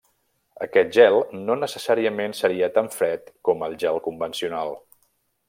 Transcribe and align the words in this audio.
Aquest 0.65 0.87
gel 0.95 1.17
no 1.49 1.57
necessàriament 1.63 2.33
seria 2.39 2.71
tan 2.79 2.91
fred 2.97 3.31
com 3.51 3.63
el 3.69 3.79
gel 3.85 4.03
convencional. 4.09 4.75